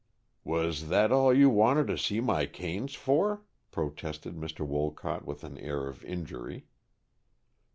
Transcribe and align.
"Was 0.43 0.87
that 0.87 1.11
all 1.11 1.31
you 1.31 1.51
wanted 1.51 1.85
to 1.85 1.95
see 1.95 2.21
my 2.21 2.47
canes 2.47 2.95
for?" 2.95 3.43
protested 3.69 4.35
Mr. 4.35 4.65
Wolcott, 4.65 5.27
with 5.27 5.43
an 5.43 5.59
air 5.59 5.85
of 5.85 6.03
injury. 6.05 6.65